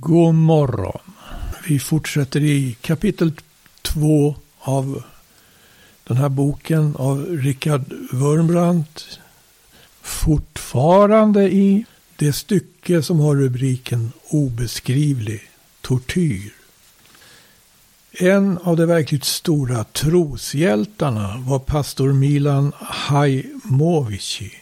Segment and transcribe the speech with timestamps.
[0.00, 1.00] God morgon.
[1.68, 3.32] Vi fortsätter i kapitel
[3.82, 5.02] 2 av
[6.04, 9.20] den här boken av Richard Wurmbrandt.
[10.00, 11.84] Fortfarande i
[12.16, 15.40] det stycke som har rubriken Obeskrivlig
[15.80, 16.52] tortyr.
[18.12, 24.52] En av de verkligt stora troshjältarna var pastor Milan Hajmovici.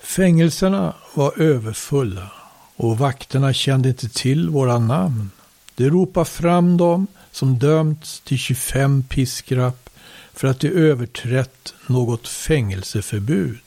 [0.00, 2.30] Fängelserna var överfulla
[2.76, 5.30] och vakterna kände inte till våra namn.
[5.74, 9.90] De ropade fram dem som dömts till 25 piskrapp
[10.32, 13.60] för att de överträtt något fängelseförbud.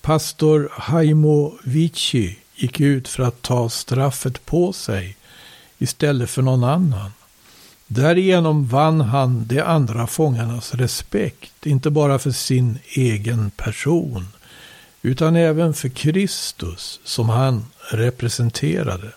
[0.00, 5.16] Pastor Haimo Vici gick ut för att ta straffet på sig
[5.78, 7.10] istället för någon annan.
[7.86, 14.26] Därigenom vann han de andra fångarnas respekt, inte bara för sin egen person,
[15.02, 19.12] utan även för Kristus som han representerade.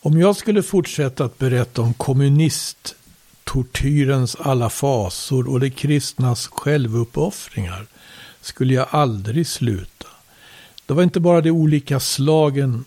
[0.00, 7.86] Om jag skulle fortsätta att berätta om kommunisttortyrens alla fasor och de kristnas självuppoffringar
[8.40, 10.06] skulle jag aldrig sluta.
[10.86, 12.84] Det var inte bara de olika slagen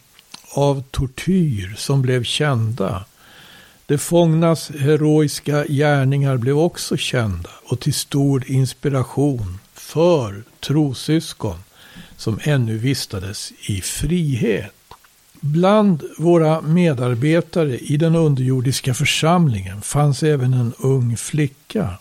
[0.53, 3.05] av tortyr som blev kända.
[3.85, 9.59] De fångnas heroiska gärningar blev också kända och till stor inspiration
[9.91, 11.57] för trosyskon
[12.17, 14.73] som ännu vistades i frihet.
[15.39, 21.93] Bland våra medarbetare i den underjordiska församlingen fanns även en ung flicka.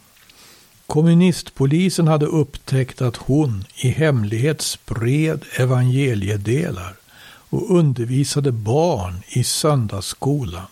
[0.87, 6.95] Kommunistpolisen hade upptäckt att hon i hemlighet spred evangeliedelar
[7.51, 10.67] och undervisade barn i söndagsskolan.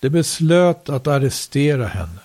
[0.00, 2.20] De beslöt att arrestera henne.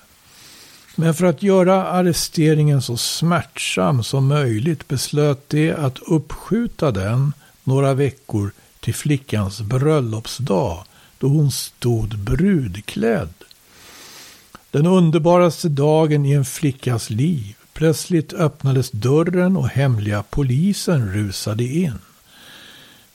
[0.96, 7.34] Men för att göra arresteringen så smärtsam som möjligt beslöt de att uppskjuta den
[7.64, 10.84] några veckor till flickans bröllopsdag
[11.18, 13.34] då hon stod brudklädd.
[14.72, 17.56] Den underbaraste dagen i en flickas liv.
[17.74, 22.00] Plötsligt öppnades dörren och hemliga polisen rusade in.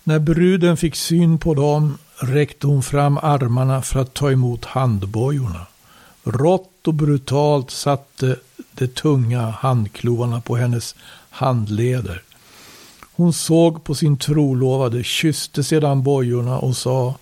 [0.05, 5.67] När bruden fick syn på dem räckte hon fram armarna för att ta emot handbojorna.
[6.25, 8.37] Rått och brutalt satte
[8.73, 10.95] de tunga handklovarna på hennes
[11.31, 12.23] handleder.
[13.13, 17.15] Hon såg på sin trolovade, kysste sedan bojorna och sa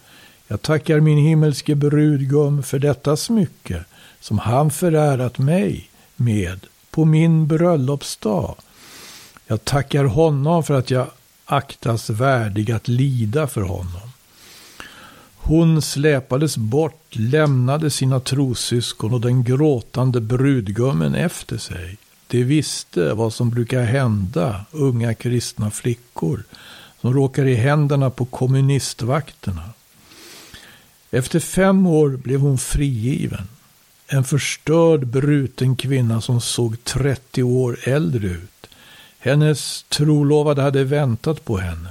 [0.48, 3.84] Jag tackar min himmelske brudgum för detta smycke
[4.20, 8.54] som han förärat mig med på min bröllopsdag.
[9.46, 11.06] Jag tackar honom för att jag
[11.44, 14.03] aktas värdig att lida för honom.
[15.46, 21.96] Hon släpades bort, lämnade sina trossyskon och den gråtande brudgummen efter sig.
[22.26, 26.42] De visste vad som brukar hända unga kristna flickor
[27.00, 29.70] som råkar i händerna på kommunistvakterna.
[31.10, 33.48] Efter fem år blev hon frigiven.
[34.06, 38.66] En förstörd bruten kvinna som såg 30 år äldre ut.
[39.18, 41.88] Hennes trolovade hade väntat på henne.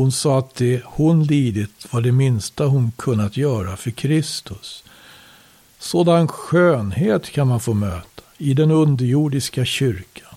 [0.00, 4.84] Hon sa att det hon lidit var det minsta hon kunnat göra för Kristus.
[5.78, 10.34] Sådan skönhet kan man få möta i den underjordiska kyrkan.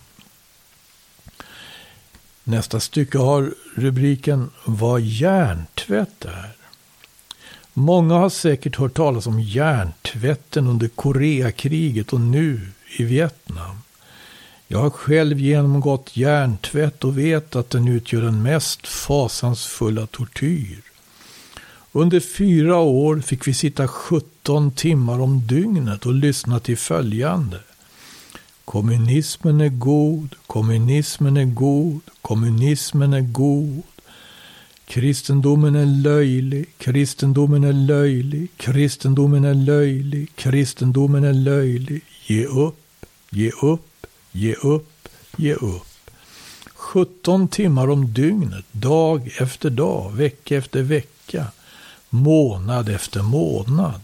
[2.44, 6.52] Nästa stycke har rubriken Vad hjärntvätt är.
[7.74, 13.83] Många har säkert hört talas om hjärntvätten under Koreakriget och nu i Vietnam.
[14.74, 20.82] Jag har själv genomgått hjärntvätt och vet att den utgör den mest fasansfulla tortyr.
[21.92, 27.60] Under fyra år fick vi sitta 17 timmar om dygnet och lyssna till följande.
[28.66, 33.84] Kommunismen är god, kommunismen är god, kommunismen är god.
[34.86, 42.02] Kristendomen är löjlig, kristendomen är löjlig, kristendomen är löjlig, kristendomen är löjlig.
[42.26, 43.93] Ge upp, ge upp,
[44.36, 46.10] Ge upp, ge upp.
[46.74, 51.48] 17 timmar om dygnet, dag efter dag, vecka efter vecka,
[52.10, 54.02] månad efter månad.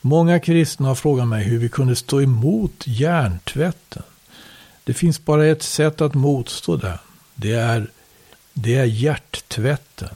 [0.00, 4.02] Många kristna har frågat mig hur vi kunde stå emot hjärntvätten.
[4.84, 6.98] Det finns bara ett sätt att motstå den.
[7.34, 7.90] Det är,
[8.52, 10.14] det är hjärttvätten.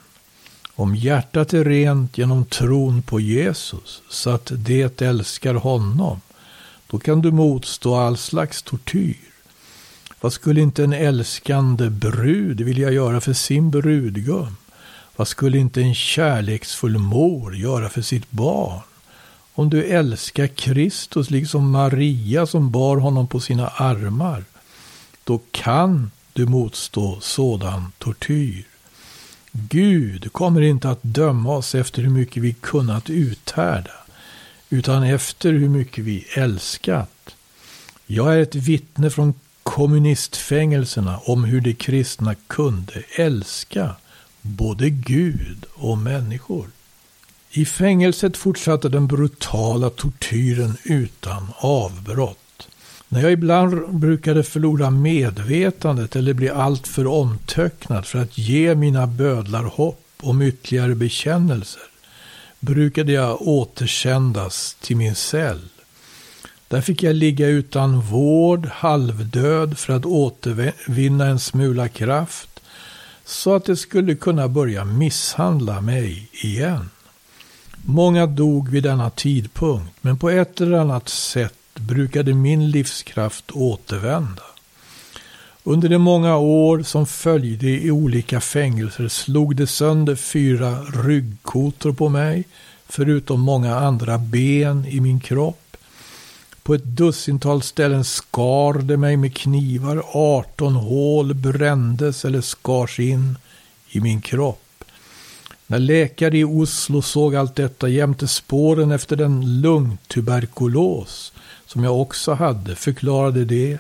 [0.75, 6.21] Om hjärtat är rent genom tron på Jesus, så att det älskar honom,
[6.95, 9.17] då kan du motstå all slags tortyr.
[10.21, 14.57] Vad skulle inte en älskande brud vilja göra för sin brudgum?
[15.17, 18.81] Vad skulle inte en kärleksfull mor göra för sitt barn?
[19.55, 24.45] Om du älskar Kristus liksom Maria som bar honom på sina armar,
[25.25, 28.67] då kan du motstå sådan tortyr.
[29.53, 34.04] Gud kommer inte att döma oss efter hur mycket vi kunnat uthärda,
[34.75, 37.37] utan efter hur mycket vi älskat.
[38.07, 43.91] Jag är ett vittne från kommunistfängelserna om hur de kristna kunde älska
[44.41, 46.67] både Gud och människor.
[47.51, 52.69] I fängelset fortsatte den brutala tortyren utan avbrott.
[53.09, 59.65] När jag ibland brukade förlora medvetandet eller bli alltför omtöcknad för att ge mina bödlar
[59.65, 61.83] hopp om ytterligare bekännelser
[62.65, 65.69] brukade jag återsändas till min cell.
[66.69, 72.61] Där fick jag ligga utan vård, halvdöd, för att återvinna en smula kraft,
[73.25, 76.91] så att det skulle kunna börja misshandla mig igen.
[77.77, 84.43] Många dog vid denna tidpunkt, men på ett eller annat sätt brukade min livskraft återvända.
[85.67, 92.09] Under de många år som följde i olika fängelser slog det sönder fyra ryggkotor på
[92.09, 92.45] mig,
[92.87, 95.77] förutom många andra ben i min kropp.
[96.63, 103.39] På ett dussintal ställen skar det mig med knivar, 18 hål brändes eller skars in
[103.89, 104.85] i min kropp.
[105.67, 111.33] När läkare i Oslo såg allt detta jämte spåren efter den lungtuberkulos
[111.67, 113.79] som jag också hade förklarade det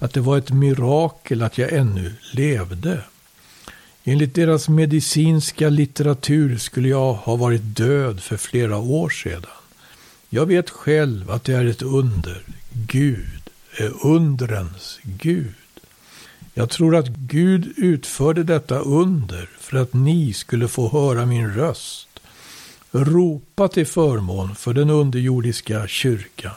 [0.00, 3.00] att det var ett mirakel att jag ännu levde.
[4.04, 9.50] Enligt deras medicinska litteratur skulle jag ha varit död för flera år sedan.
[10.28, 12.42] Jag vet själv att det är ett under.
[12.72, 13.40] Gud
[13.78, 15.54] är undrens Gud.
[16.54, 22.08] Jag tror att Gud utförde detta under för att ni skulle få höra min röst.
[22.92, 26.54] Ropa till förmån för den underjordiska kyrkan.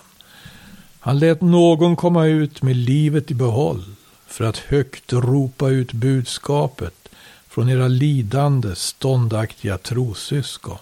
[1.05, 3.83] Han lät någon komma ut med livet i behåll
[4.27, 7.09] för att högt ropa ut budskapet
[7.47, 10.77] från era lidande, ståndaktiga trossyskon.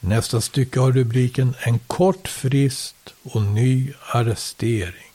[0.00, 5.12] Nästa stycke har rubriken En kort frist och ny arrestering.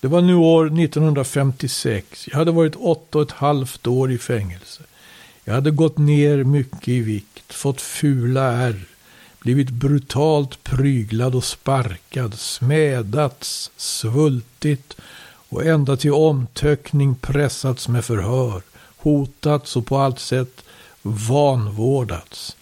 [0.00, 2.28] Det var nu år 1956.
[2.28, 4.82] Jag hade varit åtta och ett halvt år i fängelse.
[5.44, 8.86] Jag hade gått ner mycket i vikt, fått fula ärr,
[9.40, 14.96] blivit brutalt pryglad och sparkad, smädats, svultit
[15.48, 18.62] och ända till omtöckning pressats med förhör,
[18.96, 20.64] hotats och på allt sätt
[21.02, 22.56] vanvårdats.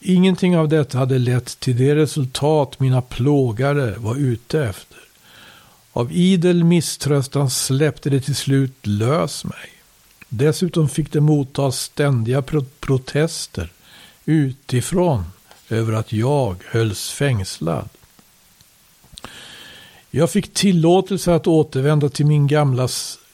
[0.00, 4.98] Ingenting av detta hade lett till det resultat mina plågare var ute efter.
[5.92, 9.70] Av idel misströstan släppte det till slut lös mig.
[10.28, 13.72] Dessutom fick det motta ständiga pro protester
[14.24, 15.24] utifrån
[15.72, 17.88] över att jag hölls fängslad.
[20.10, 22.88] Jag fick tillåtelse att återvända till min, gamla,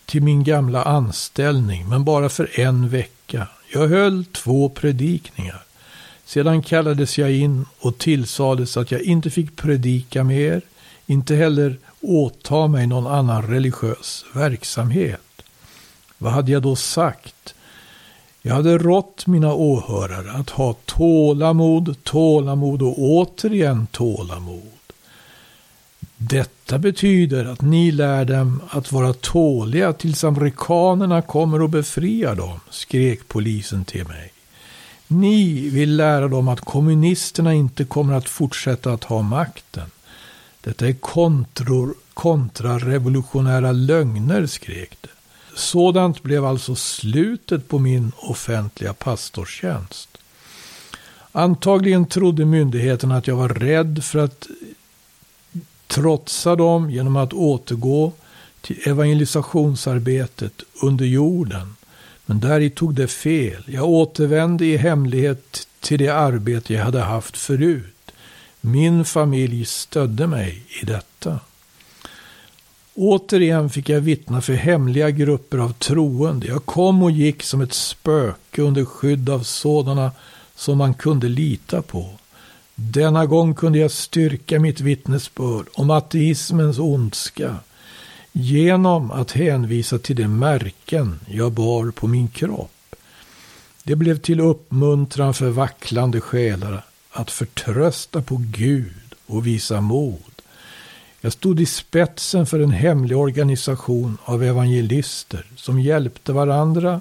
[0.06, 3.48] till min gamla anställning, men bara för en vecka.
[3.72, 5.62] Jag höll två predikningar.
[6.24, 10.62] Sedan kallades jag in och tillsades att jag inte fick predika mer,
[11.06, 15.42] inte heller åta mig någon annan religiös verksamhet.
[16.18, 17.54] Vad hade jag då sagt?
[18.42, 24.62] Jag hade rått mina åhörare att ha tålamod, tålamod och återigen tålamod.
[26.16, 32.60] Detta betyder att ni lär dem att vara tåliga tills amerikanerna kommer och befriar dem,
[32.70, 34.32] skrek polisen till mig.
[35.06, 39.90] Ni vill lära dem att kommunisterna inte kommer att fortsätta att ha makten.
[40.60, 45.17] Detta är kontror, kontrarevolutionära lögner, skrek det.
[45.58, 50.08] Sådant blev alltså slutet på min offentliga pastorstjänst.
[51.32, 54.46] Antagligen trodde myndigheterna att jag var rädd för att
[55.86, 58.12] trotsa dem genom att återgå
[58.60, 61.76] till evangelisationsarbetet under jorden.
[62.26, 63.64] Men där tog det fel.
[63.66, 68.12] Jag återvände i hemlighet till det arbete jag hade haft förut.
[68.60, 71.40] Min familj stödde mig i detta.
[73.00, 76.46] Återigen fick jag vittna för hemliga grupper av troende.
[76.46, 80.12] Jag kom och gick som ett spöke under skydd av sådana
[80.54, 82.10] som man kunde lita på.
[82.74, 87.56] Denna gång kunde jag styrka mitt vittnesbörd om ateismens ondska
[88.32, 92.94] genom att hänvisa till de märken jag bar på min kropp.
[93.82, 100.27] Det blev till uppmuntran för vacklande själar att förtrösta på Gud och visa mod.
[101.20, 107.00] Jag stod i spetsen för en hemlig organisation av evangelister som hjälpte varandra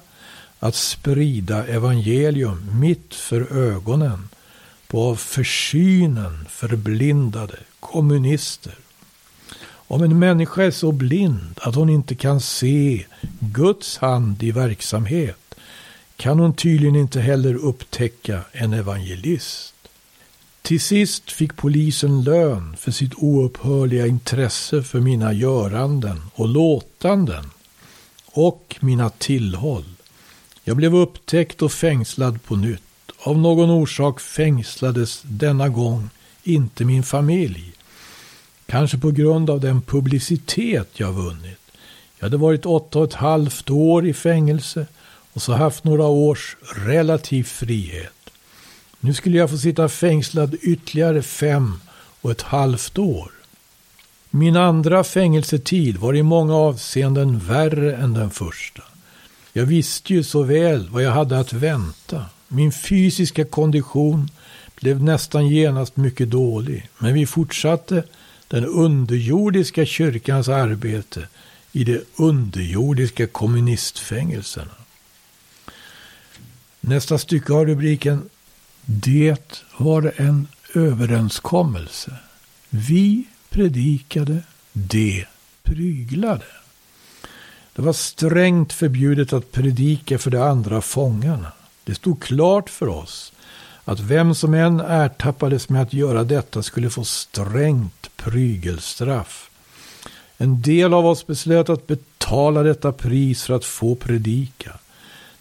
[0.60, 4.30] att sprida evangelium mitt för ögonen
[4.88, 8.76] på av försynen förblindade kommunister.
[9.70, 13.06] Om en människa är så blind att hon inte kan se
[13.40, 15.56] Guds hand i verksamhet
[16.16, 19.74] kan hon tydligen inte heller upptäcka en evangelist.
[20.68, 27.46] Till sist fick polisen lön för sitt oupphörliga intresse för mina göranden och låtanden
[28.26, 29.86] och mina tillhåll.
[30.64, 32.82] Jag blev upptäckt och fängslad på nytt.
[33.20, 36.10] Av någon orsak fängslades denna gång
[36.44, 37.74] inte min familj.
[38.66, 41.60] Kanske på grund av den publicitet jag vunnit.
[42.18, 44.86] Jag hade varit åtta och ett halvt år i fängelse
[45.34, 48.17] och så haft några års relativ frihet.
[49.00, 51.80] Nu skulle jag få sitta fängslad ytterligare fem
[52.22, 53.32] och ett halvt år.
[54.30, 58.84] Min andra fängelsetid var i många avseenden värre än den första.
[59.54, 62.25] Jag visste ju så väl vad jag hade att vänta.
[62.48, 64.30] Min fysiska kondition
[64.75, 68.04] blev nästan genast mycket dålig, men vi fortsatte
[68.48, 71.27] den underjordiska kyrkans arbete
[71.72, 74.72] i de underjordiska kommunistfängelserna.
[76.82, 78.30] Nästa stycke har rubriken
[78.89, 82.12] det var en överenskommelse.
[82.70, 85.25] Vi predikade, de
[85.63, 86.46] pryglade.
[87.74, 91.51] Det var strängt förbjudet att predika för de andra fångarna.
[91.84, 93.34] Det stod klart för oss
[93.86, 99.50] att vem som än ertappades med att göra detta skulle få strängt prygelstraff.
[100.38, 104.72] En del av oss beslöt att betala detta pris för att få predika.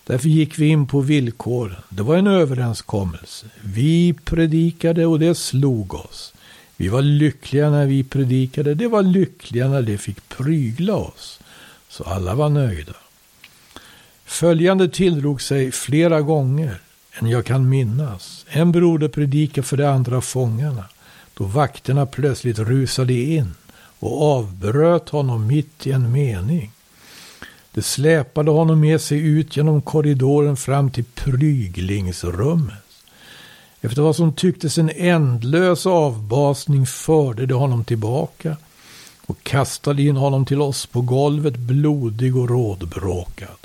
[0.06, 1.76] Därför gick vi in på villkoren.
[1.88, 3.46] Det var en överenskommelse.
[3.62, 6.34] Vi predikade och det slog oss.
[6.76, 8.74] Vi var lyckliga när vi predikade.
[8.74, 11.40] Det var lyckliga när det fick prygla oss.
[11.88, 12.92] Så alla var nöjda.
[14.24, 16.80] Följande tilldrog sig flera gånger
[17.12, 18.46] än jag kan minnas.
[18.48, 20.84] En broder predikade för de andra fångarna.
[21.34, 23.54] Då vakterna plötsligt rusade in
[23.98, 26.70] och avbröt honom mitt i en mening.
[27.76, 32.74] De släpade honom med sig ut genom korridoren fram till pryglingsrummet.
[33.80, 38.56] Efter vad som tycktes en ändlös avbasning förde de honom tillbaka
[39.26, 43.56] och kastade in honom till oss på golvet blodig och rådbråkad.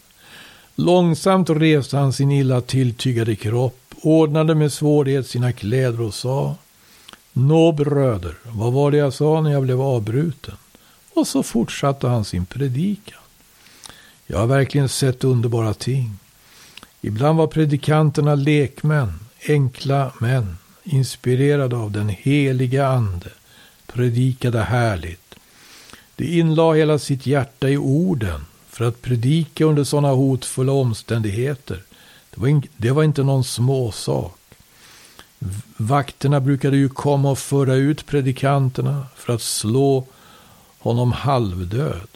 [0.75, 6.56] Långsamt reste han sin illa tilltygade kropp, ordnade med svårighet sina kläder och sa
[7.34, 10.56] Nå bröder, vad var det jag sa när jag blev avbruten?
[11.13, 13.21] Och så fortsatte han sin predikan.
[14.28, 16.18] Jag har verkligen sett underbara ting.
[17.01, 23.30] Ibland var predikanterna lekmän, enkla män, inspirerade av den heliga ande,
[23.88, 25.36] predikade härligt.
[26.16, 31.84] De inlade hela sitt hjärta i orden för att predika under sådana hotfulla omständigheter.
[32.30, 34.38] Det var, in, det var inte någon småsak.
[35.78, 40.06] Vakterna brukade ju komma och föra ut predikanterna för att slå
[40.80, 42.08] honom halvdöd.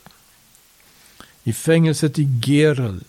[1.47, 2.99] I fängelset i Gerl,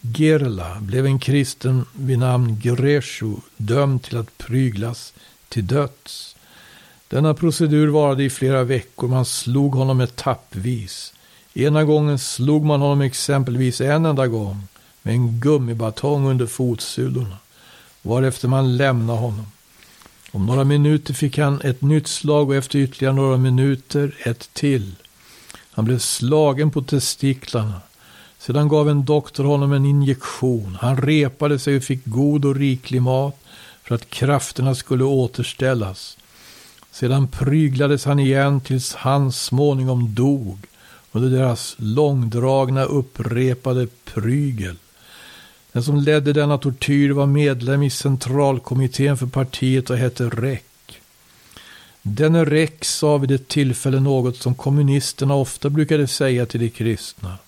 [0.00, 5.12] Gerla blev en kristen vid namn Greshu dömd till att pryglas
[5.48, 6.36] till döds.
[7.08, 9.08] Denna procedur varade i flera veckor.
[9.08, 11.14] Man slog honom etappvis.
[11.54, 14.62] Ena gången slog man honom exempelvis en enda gång
[15.02, 17.36] med en gummibatong under fotsulorna,
[18.02, 19.46] varefter man lämnade honom.
[20.32, 24.94] Om några minuter fick han ett nytt slag och efter ytterligare några minuter ett till.
[25.80, 27.80] Han blev slagen på testiklarna.
[28.38, 30.78] Sedan gav en doktor honom en injektion.
[30.80, 33.36] Han repade sig och fick god och riklig mat
[33.82, 36.18] för att krafterna skulle återställas.
[36.90, 40.58] Sedan pryglades han igen tills han småningom dog
[41.12, 44.76] under deras långdragna upprepade prygel.
[45.72, 50.69] Den som ledde denna tortyr var medlem i centralkommittén för partiet och hette Räck.
[52.02, 57.38] Denne Rex sa vid ett tillfälle något som kommunisterna ofta brukade säga till de kristna.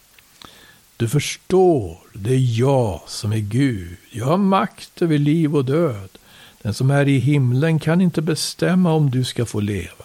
[0.97, 3.97] Du förstår, det är jag som är Gud.
[4.11, 6.09] Jag har makt över liv och död.
[6.63, 10.05] Den som är i himlen kan inte bestämma om du ska få leva.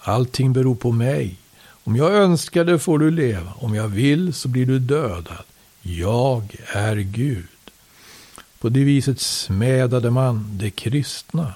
[0.00, 1.36] Allting beror på mig.
[1.84, 3.52] Om jag önskar det får du leva.
[3.56, 5.44] Om jag vill så blir du dödad.
[5.82, 7.46] Jag är Gud.
[8.58, 11.54] På det viset smädade man de kristna.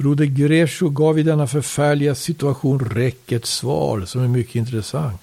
[0.00, 5.20] Broder Gresho gav i denna förfärliga situation Räck ett svar som är mycket intressant.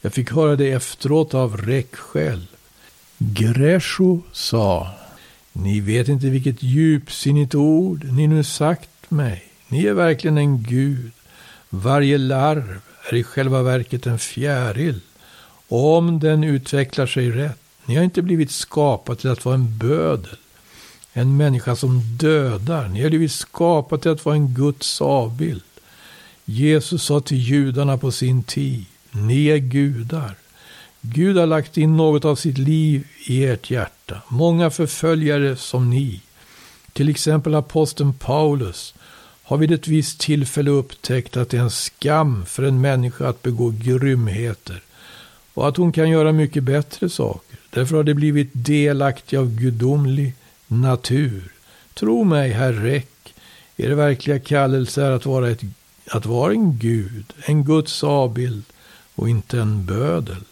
[0.00, 2.46] Jag fick höra det efteråt av Räck själv.
[3.18, 4.90] Gresho sa
[5.52, 9.44] Ni vet inte vilket djupsinnigt ord ni nu sagt mig.
[9.68, 11.10] Ni är verkligen en gud.
[11.68, 15.00] Varje larv är i själva verket en fjäril.
[15.68, 17.58] Om den utvecklar sig rätt.
[17.84, 20.36] Ni har inte blivit skapad till att vara en bödel.
[21.12, 22.88] En människa som dödar.
[22.88, 25.62] Ni har blivit skapade till att vara en Guds avbild.
[26.44, 28.84] Jesus sa till judarna på sin tid.
[29.10, 30.34] Ni är gudar.
[31.00, 34.22] Gud har lagt in något av sitt liv i ert hjärta.
[34.28, 36.20] Många förföljare som ni,
[36.92, 38.94] till exempel aposteln Paulus,
[39.42, 43.42] har vid ett visst tillfälle upptäckt att det är en skam för en människa att
[43.42, 44.82] begå grymheter
[45.54, 47.58] och att hon kan göra mycket bättre saker.
[47.70, 50.34] Därför har de blivit delaktiga av gudomlig
[50.70, 51.52] natur.
[51.94, 53.34] Tro mig, herr Räck,
[53.76, 55.60] er verkliga kallelse är att vara, ett,
[56.10, 58.64] att vara en gud, en Guds avbild
[59.14, 60.44] och inte en bödel.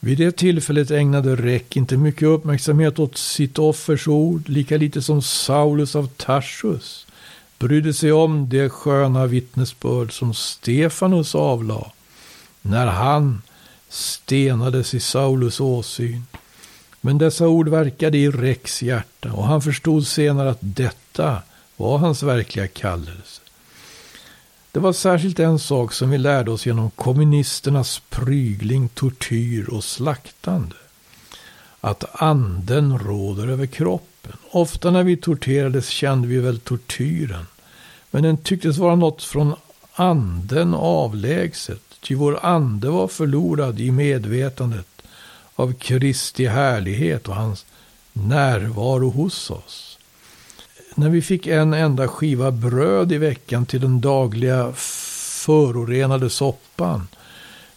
[0.00, 5.22] Vid det tillfället ägnade Räck inte mycket uppmärksamhet åt sitt offers ord, lika lite som
[5.22, 7.06] Saulus av Tarsus
[7.58, 11.90] brydde sig om det sköna vittnesbörd som Stefanus avlade
[12.62, 13.42] när han
[13.88, 16.26] stenades i Saulus åsyn.
[17.06, 21.42] Men dessa ord verkade i Rex hjärta och han förstod senare att detta
[21.76, 23.42] var hans verkliga kallelse.
[24.72, 30.76] Det var särskilt en sak som vi lärde oss genom kommunisternas prygling, tortyr och slaktande.
[31.80, 34.36] Att anden råder över kroppen.
[34.50, 37.46] Ofta när vi torterades kände vi väl tortyren.
[38.10, 39.54] Men den tycktes vara något från
[39.92, 41.82] anden avlägset.
[42.00, 44.93] Ty vår ande var förlorad i medvetandet
[45.56, 47.66] av Kristi härlighet och hans
[48.12, 49.98] närvaro hos oss.
[50.94, 54.72] När vi fick en enda skiva bröd i veckan till den dagliga
[55.44, 57.08] förorenade soppan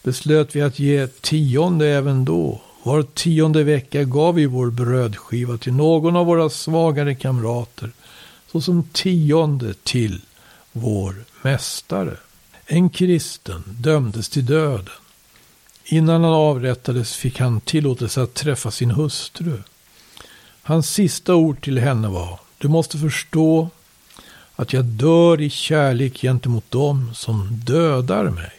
[0.03, 2.61] beslöt vi att ge tionde även då.
[2.83, 7.91] Var tionde vecka gav vi vår brödskiva till någon av våra svagare kamrater
[8.51, 10.21] såsom tionde till
[10.71, 12.17] vår mästare.
[12.65, 14.89] En kristen dömdes till döden.
[15.89, 19.57] Innan han avrättades fick han tillåtelse att träffa sin hustru.
[20.61, 23.69] Hans sista ord till henne var, du måste förstå
[24.55, 28.51] att jag dör i kärlek gentemot dem som dödar mig.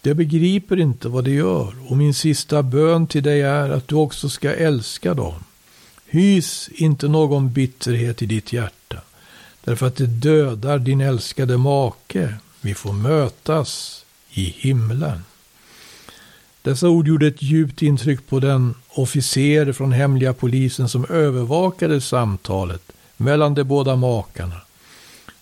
[0.00, 3.94] De begriper inte vad de gör och min sista bön till dig är att du
[3.94, 5.34] också ska älska dem.
[6.06, 9.00] Hys inte någon bitterhet i ditt hjärta,
[9.64, 12.34] därför att det dödar din älskade make.
[12.60, 15.22] Vi får mötas i himlen.
[16.68, 22.92] Dessa ord gjorde ett djupt intryck på den officer från hemliga polisen som övervakade samtalet
[23.16, 24.60] mellan de båda makarna.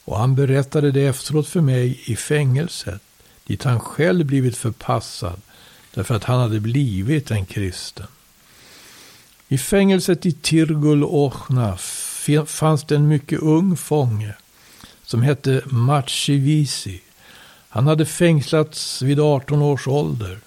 [0.04, 3.02] Och han berättade det efteråt för mig i fängelset,
[3.46, 5.40] dit han själv blivit förpassad
[5.94, 8.06] därför att han hade blivit en kristen.
[9.48, 11.76] I fängelset i Tirgul Ochna
[12.46, 14.34] fanns det en mycket ung fånge
[15.04, 17.00] som hette Machivisi.
[17.68, 20.38] Han hade fängslats vid 18 års ålder.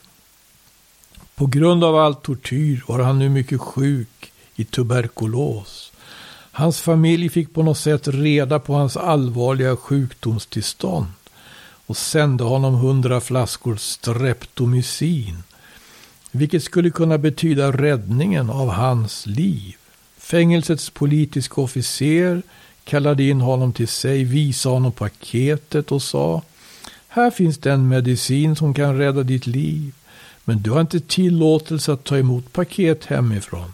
[1.40, 5.92] På grund av all tortyr var han nu mycket sjuk i tuberkulos.
[6.52, 11.08] Hans familj fick på något sätt reda på hans allvarliga sjukdomstillstånd
[11.86, 15.44] och sände honom hundra flaskor streptomycin,
[16.32, 19.76] vilket skulle kunna betyda räddningen av hans liv.
[20.18, 22.42] Fängelsets politiska officer
[22.84, 26.42] kallade in honom till sig, visade honom paketet och sa
[27.08, 29.94] Här finns den medicin som kan rädda ditt liv.
[30.50, 33.74] Men du har inte tillåtelse att ta emot paket hemifrån.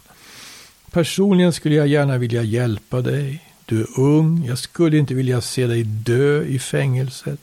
[0.90, 3.44] Personligen skulle jag gärna vilja hjälpa dig.
[3.64, 7.40] Du är ung, jag skulle inte vilja se dig dö i fängelset.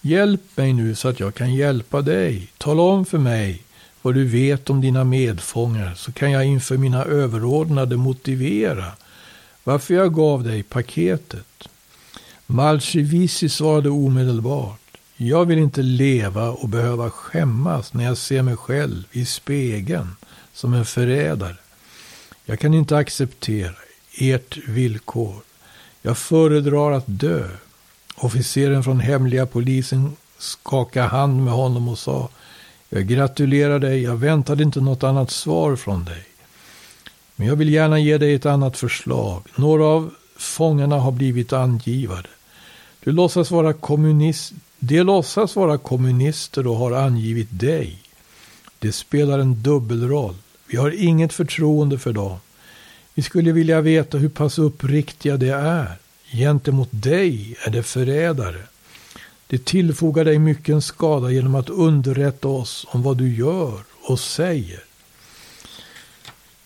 [0.00, 2.48] Hjälp mig nu så att jag kan hjälpa dig.
[2.58, 3.62] Tala om för mig
[4.02, 8.92] vad du vet om dina medfångar så kan jag inför mina överordnade motivera
[9.64, 11.68] varför jag gav dig paketet.
[12.46, 14.83] Malchivisi svarade omedelbart.
[15.16, 20.16] Jag vill inte leva och behöva skämmas när jag ser mig själv i spegeln
[20.52, 21.56] som en förrädare.
[22.44, 23.74] Jag kan inte acceptera
[24.18, 25.34] ert villkor.
[26.02, 27.48] Jag föredrar att dö.
[28.16, 32.28] Officeren från hemliga polisen skakade hand med honom och sa
[32.88, 36.24] Jag gratulerar dig, jag väntade inte något annat svar från dig.
[37.36, 39.42] Men jag vill gärna ge dig ett annat förslag.
[39.56, 42.28] Några av fångarna har blivit angivade.
[43.00, 44.52] Du låtsas vara kommunist.
[44.86, 47.98] De låtsas vara kommunister och har angivit dig.
[48.78, 50.34] Det spelar en dubbelroll.
[50.66, 52.36] Vi har inget förtroende för dem.
[53.14, 55.98] Vi skulle vilja veta hur pass uppriktiga de är.
[56.32, 58.60] Gentemot dig är de förrädare.
[59.46, 64.84] De tillfogar dig mycken skada genom att underrätta oss om vad du gör och säger.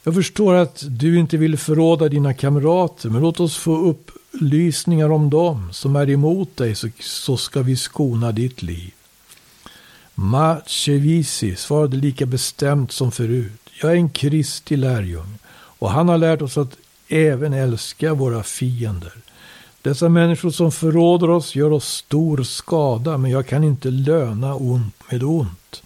[0.02, 5.10] Jag förstår att du inte vill förråda dina kamrater, men låt oss få upp upplysningar
[5.10, 8.92] om dem som är emot dig så, så ska vi skona ditt liv.
[10.14, 13.60] Machevisi svarade lika bestämt som förut.
[13.82, 16.76] Jag är en Kristi lärjung och han har lärt oss att
[17.08, 19.12] även älska våra fiender.
[19.82, 24.94] Dessa människor som förråder oss gör oss stor skada, men jag kan inte löna ont
[25.10, 25.82] med ont.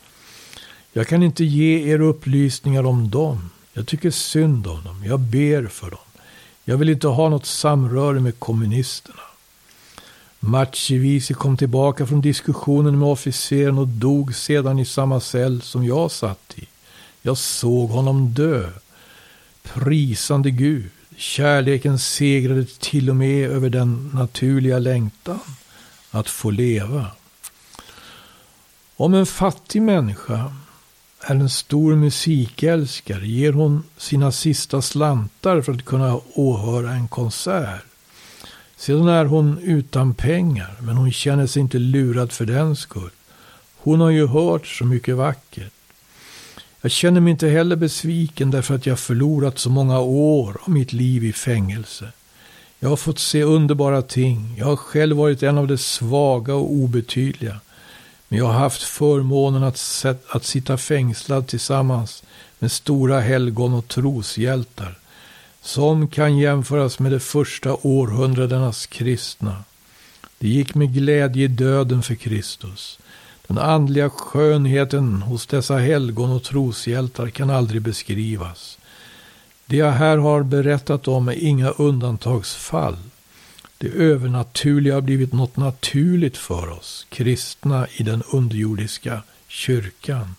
[0.92, 3.50] Jag kan inte ge er upplysningar om dem.
[3.72, 5.04] Jag tycker synd om dem.
[5.06, 6.11] Jag ber för dem.
[6.64, 9.22] Jag vill inte ha något samröre med kommunisterna.
[10.40, 16.10] Machivisi kom tillbaka från diskussionen med officeren och dog sedan i samma cell som jag
[16.10, 16.68] satt i.
[17.22, 18.70] Jag såg honom dö.
[19.62, 20.90] Prisande Gud.
[21.16, 25.40] Kärleken segrade till och med över den naturliga längtan
[26.10, 27.06] att få leva.
[28.96, 30.56] Om en fattig människa
[31.22, 37.84] är en stor musikälskare ger hon sina sista slantar för att kunna åhöra en konsert.
[38.76, 43.10] Sedan är hon utan pengar, men hon känner sig inte lurad för den skull.
[43.76, 45.72] Hon har ju hört så mycket vackert.
[46.80, 50.92] Jag känner mig inte heller besviken därför att jag förlorat så många år av mitt
[50.92, 52.12] liv i fängelse.
[52.78, 54.54] Jag har fått se underbara ting.
[54.58, 57.60] Jag har själv varit en av de svaga och obetydliga.
[58.32, 62.22] Men jag har haft förmånen att, att sitta fängslad tillsammans
[62.58, 64.98] med stora helgon och troshjältar
[65.62, 69.64] som kan jämföras med de första århundradenas kristna.
[70.38, 72.98] Det gick med glädje i döden för Kristus.
[73.46, 78.78] Den andliga skönheten hos dessa helgon och troshjältar kan aldrig beskrivas.
[79.66, 82.96] Det jag här har berättat om är inga undantagsfall.
[83.82, 90.34] Det övernaturliga har blivit något naturligt för oss, kristna i den underjordiska kyrkan.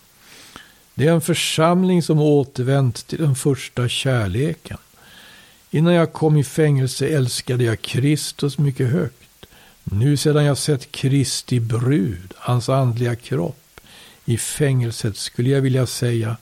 [0.94, 4.78] Det är en församling som återvänt till den första kärleken.
[5.70, 9.46] Innan jag kom i fängelse älskade jag Kristus mycket högt.
[9.84, 13.80] Nu sedan jag sett Kristi brud, hans andliga kropp,
[14.24, 16.36] i fängelset skulle jag vilja säga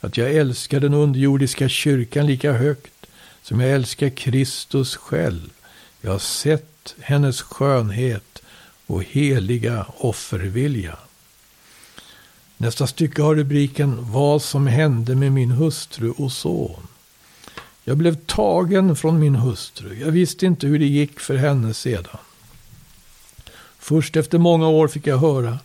[0.00, 3.06] att jag älskar den underjordiska kyrkan lika högt
[3.42, 5.50] som jag älskar Kristus själv.
[6.00, 8.42] Jag har sett hennes skönhet
[8.86, 10.98] och heliga offervilja.
[12.56, 16.86] Nästa stycke har rubriken Vad som hände med min hustru och son.
[17.84, 19.98] Jag blev tagen från min hustru.
[20.00, 22.18] Jag visste inte hur det gick för henne sedan.
[23.78, 25.58] Först efter många år fick jag höra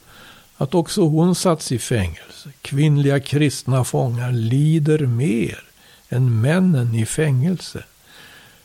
[0.58, 2.50] att också hon satts i fängelse.
[2.62, 5.64] Kvinnliga kristna fångar lider mer
[6.10, 7.84] än männen i fängelse.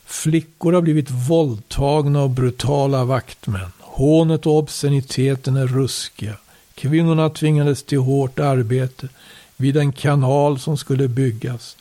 [0.08, 3.72] Flickor har blivit våldtagna av brutala vaktmän.
[3.80, 6.34] Hånet och obsceniteten är ruskiga.
[6.74, 9.08] Kvinnorna tvingades till hårt arbete
[9.56, 11.76] vid en kanal som skulle byggas.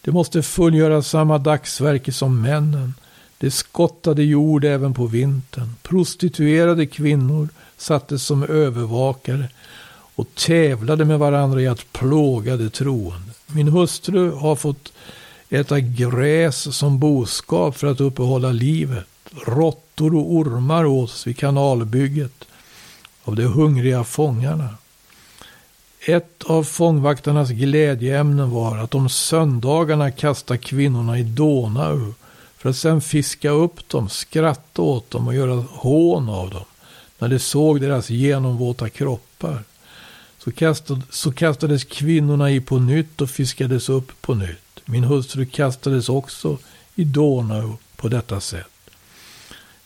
[0.00, 2.94] De måste fullgöra samma dagsverke som männen.
[3.38, 5.74] De skottade jord även på vintern.
[5.82, 9.48] Prostituerade kvinnor sattes som övervakare
[10.14, 13.32] och tävlade med varandra i att plåga de troende.
[13.46, 14.92] Min hustru har fått
[15.50, 19.06] äta gräs som boskap för att uppehålla livet.
[19.46, 22.44] Råttor och ormar åts vid kanalbygget
[23.24, 24.68] av de hungriga fångarna.
[26.06, 32.14] Ett av fångvaktarnas glädjeämnen var att de söndagarna kasta kvinnorna i Donau
[32.56, 36.64] för att sedan fiska upp dem, skratta åt dem och göra hån av dem
[37.18, 39.64] när de såg deras genomvåta kroppar.
[41.10, 44.69] Så kastades kvinnorna i på nytt och fiskades upp på nytt.
[44.90, 46.58] Min hustru kastades också
[46.94, 48.66] i Donau på detta sätt.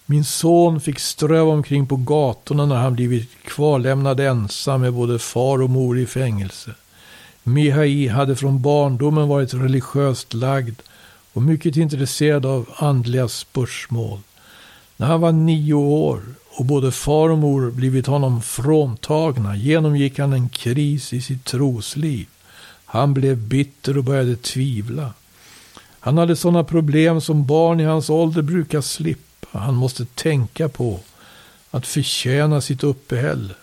[0.07, 5.63] Min son fick ströva omkring på gatorna när han blivit kvarlämnad ensam med både far
[5.63, 6.71] och mor i fängelse.
[7.43, 10.81] Mihai hade från barndomen varit religiöst lagd
[11.33, 14.19] och mycket intresserad av andliga spörsmål.
[14.97, 20.33] När han var nio år och både far och mor blivit honom fråntagna genomgick han
[20.33, 22.27] en kris i sitt trosliv.
[22.95, 25.13] Han blev bitter och började tvivla.
[26.01, 29.59] Han hade sådana problem som barn i hans ålder brukar slippa.
[29.59, 31.01] Han måste tänka på
[31.71, 33.55] att förtjäna sitt uppehälle.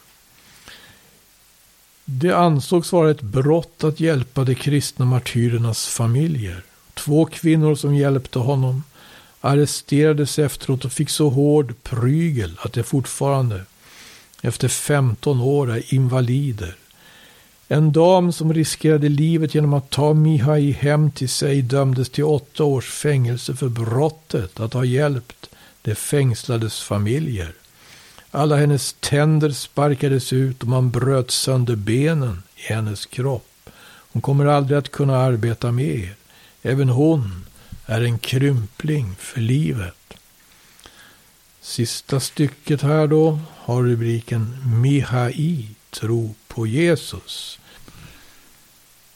[2.05, 6.63] Det ansågs vara ett brott att hjälpa de kristna martyrernas familjer.
[6.93, 8.83] Två kvinnor som hjälpte honom
[9.41, 13.65] arresterades efteråt och fick så hård prygel att de fortfarande
[14.41, 16.75] efter 15 år är invalider.
[17.73, 22.63] En dam som riskerade livet genom att ta Mihai hem till sig dömdes till åtta
[22.63, 25.49] års fängelse för brottet att ha hjälpt
[25.81, 27.53] de fängslades familjer.
[28.31, 33.69] Alla hennes tänder sparkades ut och man bröt sönder benen i hennes kropp.
[33.83, 36.15] Hon kommer aldrig att kunna arbeta mer.
[36.61, 37.45] Även hon
[37.85, 40.13] är en krympling för livet.
[41.61, 47.57] Sista stycket här då har rubriken Mihai, tro på Jesus.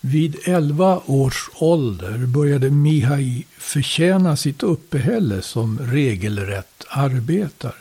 [0.07, 7.73] Vid elva års ålder började Mihai förtjäna sitt uppehälle som regelrätt arbetare.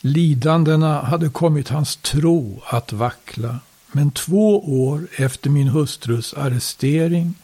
[0.00, 3.58] Lidandena hade kommit hans tro att vackla.
[3.92, 7.34] Men två år efter min hustrus arrestering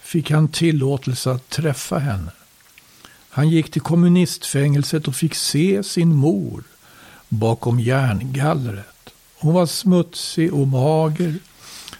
[0.00, 2.30] fick han tillåtelse att träffa henne.
[3.30, 6.62] Han gick till kommunistfängelset och fick se sin mor
[7.28, 9.10] bakom järngallret.
[9.38, 11.38] Hon var smutsig och mager,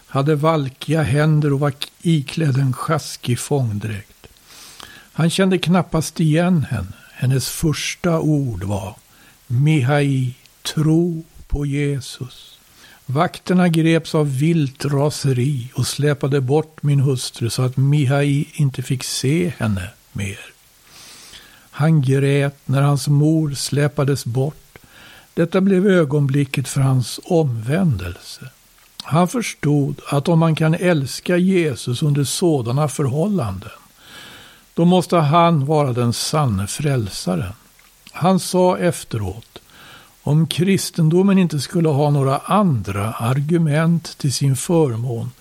[0.09, 4.27] hade valkiga händer och var iklädd en sjaskig fångdräkt.
[5.13, 6.93] Han kände knappast igen henne.
[7.13, 8.95] Hennes första ord var
[9.47, 12.59] Mihai, tro på Jesus.
[13.05, 19.03] Vakterna greps av vilt raseri och släpade bort min hustru så att Mihai inte fick
[19.03, 20.39] se henne mer.
[21.71, 24.77] Han grät när hans mor släpades bort.
[25.33, 28.49] Detta blev ögonblicket för hans omvändelse.
[29.09, 33.69] Han förstod att om man kan älska Jesus under sådana förhållanden,
[34.73, 37.53] då måste han vara den sanne frälsaren.
[38.11, 39.61] Han sa efteråt,
[40.23, 45.31] om kristendomen inte skulle ha några andra argument till sin förmån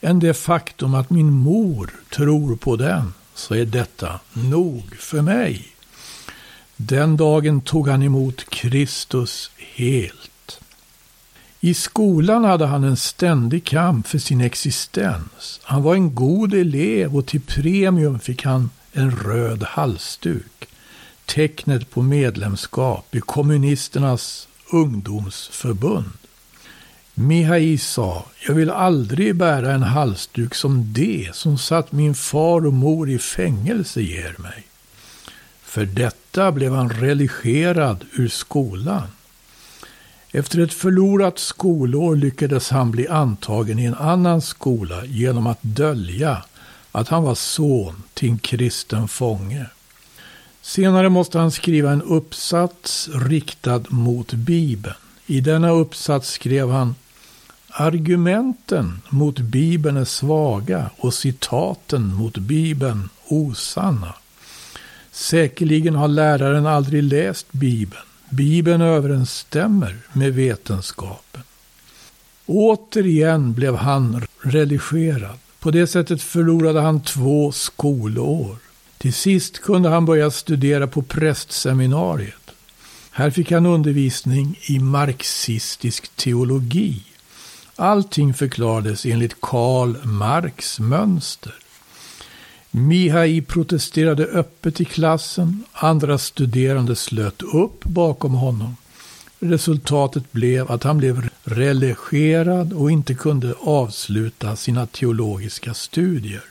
[0.00, 5.68] än det faktum att min mor tror på den, så är detta nog för mig.
[6.76, 10.29] Den dagen tog han emot Kristus helt.
[11.62, 15.60] I skolan hade han en ständig kamp för sin existens.
[15.62, 20.68] Han var en god elev och till premium fick han en röd halsduk.
[21.26, 26.10] Tecknet på medlemskap i kommunisternas ungdomsförbund.
[27.14, 32.72] Mihai sa, jag vill aldrig bära en halsduk som det som satt min far och
[32.72, 34.66] mor i fängelse ger mig.
[35.62, 39.08] För detta blev han religerad ur skolan.
[40.32, 46.42] Efter ett förlorat skolår lyckades han bli antagen i en annan skola genom att dölja
[46.92, 49.66] att han var son till en kristen fånge.
[50.62, 54.94] Senare måste han skriva en uppsats riktad mot Bibeln.
[55.26, 56.94] I denna uppsats skrev han
[57.72, 64.14] Argumenten mot Bibeln är svaga och citaten mot Bibeln osanna.
[65.12, 68.02] Säkerligen har läraren aldrig läst Bibeln.
[68.30, 71.42] Bibeln överensstämmer med vetenskapen.
[72.46, 75.38] Återigen blev han religerad.
[75.60, 78.56] På det sättet förlorade han två skolår.
[78.98, 82.34] Till sist kunde han börja studera på prästseminariet.
[83.10, 87.02] Här fick han undervisning i marxistisk teologi.
[87.76, 91.54] Allting förklarades enligt Karl Marx mönster.
[92.70, 95.64] Mihai protesterade öppet i klassen.
[95.72, 98.76] Andra studerande slöt upp bakom honom.
[99.40, 106.44] Resultatet blev att han blev relegerad och inte kunde avsluta sina teologiska studier.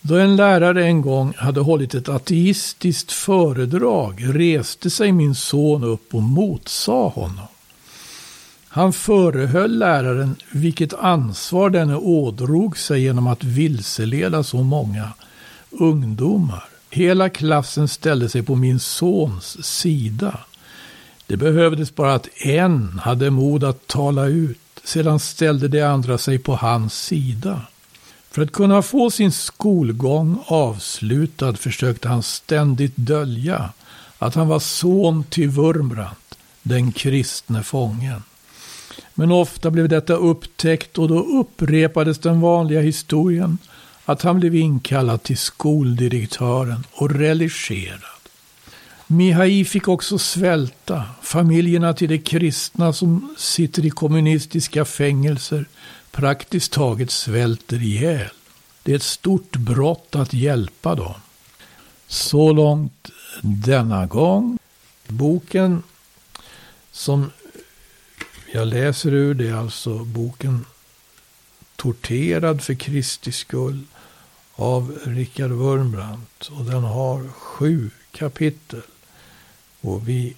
[0.00, 6.14] Då en lärare en gång hade hållit ett ateistiskt föredrag reste sig min son upp
[6.14, 7.46] och motsade honom.
[8.74, 15.08] Han förehöll läraren vilket ansvar denne ådrog sig genom att vilseleda så många
[15.70, 16.64] ungdomar.
[16.90, 20.38] Hela klassen ställde sig på min sons sida.
[21.26, 24.58] Det behövdes bara att en hade mod att tala ut.
[24.84, 27.60] Sedan ställde de andra sig på hans sida.
[28.30, 33.70] För att kunna få sin skolgång avslutad försökte han ständigt dölja
[34.18, 36.16] att han var son till Wurmbrand,
[36.62, 38.22] den kristne fången.
[39.14, 43.58] Men ofta blev detta upptäckt och då upprepades den vanliga historien
[44.04, 48.00] att han blev inkallad till skoldirektören och religerad.
[49.06, 51.04] Mihai fick också svälta.
[51.22, 55.64] Familjerna till de kristna som sitter i kommunistiska fängelser
[56.10, 58.30] praktiskt taget svälter ihjäl.
[58.82, 61.14] Det är ett stort brott att hjälpa dem.
[62.06, 64.58] Så långt denna gång.
[65.08, 65.82] Boken
[66.92, 67.30] som
[68.54, 70.64] jag läser ur det är alltså boken
[71.76, 73.82] Torterad för Kristi skull
[74.54, 76.50] av Richard Wurmbrandt.
[76.50, 78.82] Och den har sju kapitel.
[79.80, 80.36] Och vi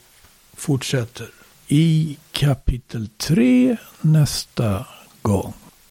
[0.52, 1.30] fortsätter
[1.68, 4.86] i kapitel tre nästa
[5.22, 5.54] gång.